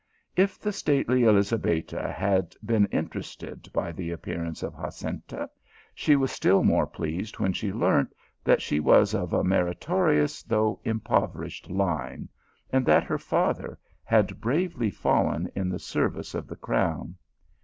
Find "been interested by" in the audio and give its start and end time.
2.65-3.91